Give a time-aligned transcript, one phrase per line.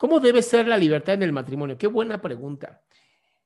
[0.00, 1.76] ¿Cómo debe ser la libertad en el matrimonio?
[1.76, 2.80] Qué buena pregunta.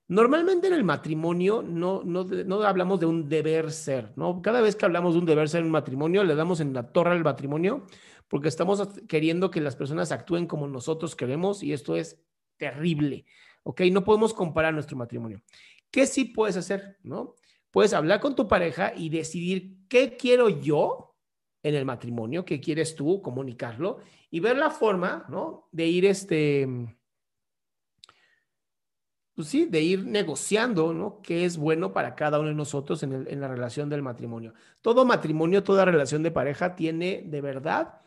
[0.07, 4.41] Normalmente en el matrimonio no, no, no, hablamos de un deber ser, ¿no?
[4.41, 6.93] Cada vez que hablamos de un deber ser en un matrimonio, le damos en la
[6.93, 7.85] torre al matrimonio
[8.29, 12.23] porque estamos queriendo que las personas actúen como nosotros queremos y esto es
[12.57, 13.27] terrible,
[13.65, 13.81] ¿ok?
[13.91, 15.43] No podemos comparar nuestro matrimonio.
[15.91, 17.35] ¿Qué sí puedes hacer, no?
[17.73, 21.14] Puedes hablar con tu pareja y decidir qué quiero yo
[21.65, 23.99] en el matrimonio, qué quieres tú, comunicarlo
[24.31, 25.69] y ver la forma, ¿no?
[25.73, 26.69] De ir este
[29.35, 31.21] pues sí, de ir negociando, ¿no?
[31.21, 34.55] ¿Qué es bueno para cada uno de nosotros en, en, la relación del matrimonio?
[34.81, 38.01] Todo matrimonio, toda relación de pareja tiene de verdad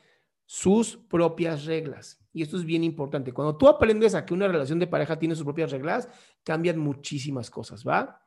[0.46, 2.22] sus propias reglas.
[2.32, 3.34] Y esto es bien importante.
[3.34, 6.08] Cuando tú aprendes a que una relación de pareja tiene sus propias reglas,
[6.44, 8.27] cambian muchísimas cosas, ¿va?